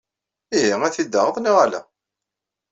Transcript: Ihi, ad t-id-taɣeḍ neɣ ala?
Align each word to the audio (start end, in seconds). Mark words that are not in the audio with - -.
Ihi, 0.55 0.75
ad 0.85 0.93
t-id-taɣeḍ 0.93 1.37
neɣ 1.39 1.55
ala? 1.63 1.81